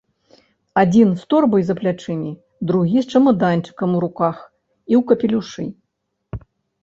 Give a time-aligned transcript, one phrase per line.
[0.81, 2.31] Адзін з торбай за плячыма,
[2.71, 5.63] другі з чамаданчыкам у руках і ў капелюшы.